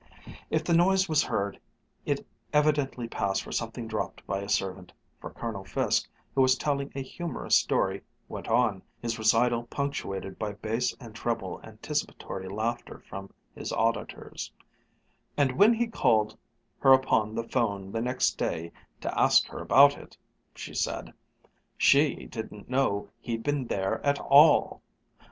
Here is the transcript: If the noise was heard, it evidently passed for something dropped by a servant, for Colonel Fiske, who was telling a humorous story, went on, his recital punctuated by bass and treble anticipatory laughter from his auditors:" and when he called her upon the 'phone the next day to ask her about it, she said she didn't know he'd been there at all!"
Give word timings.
If 0.49 0.63
the 0.63 0.73
noise 0.75 1.07
was 1.07 1.21
heard, 1.21 1.59
it 2.07 2.25
evidently 2.53 3.07
passed 3.07 3.43
for 3.43 3.51
something 3.51 3.87
dropped 3.87 4.25
by 4.25 4.39
a 4.39 4.49
servant, 4.49 4.91
for 5.19 5.29
Colonel 5.29 5.63
Fiske, 5.63 6.07
who 6.33 6.41
was 6.41 6.57
telling 6.57 6.91
a 6.95 7.03
humorous 7.03 7.55
story, 7.55 8.01
went 8.27 8.47
on, 8.47 8.81
his 8.99 9.19
recital 9.19 9.65
punctuated 9.65 10.39
by 10.39 10.53
bass 10.53 10.95
and 10.99 11.13
treble 11.13 11.61
anticipatory 11.63 12.49
laughter 12.49 13.03
from 13.07 13.29
his 13.53 13.71
auditors:" 13.71 14.51
and 15.37 15.51
when 15.59 15.71
he 15.75 15.85
called 15.85 16.35
her 16.79 16.93
upon 16.93 17.35
the 17.35 17.43
'phone 17.47 17.91
the 17.91 18.01
next 18.01 18.39
day 18.39 18.71
to 19.01 19.19
ask 19.21 19.45
her 19.49 19.59
about 19.59 19.99
it, 19.99 20.17
she 20.55 20.73
said 20.73 21.13
she 21.77 22.25
didn't 22.25 22.67
know 22.67 23.07
he'd 23.19 23.43
been 23.43 23.67
there 23.67 24.03
at 24.03 24.17
all!" 24.17 24.81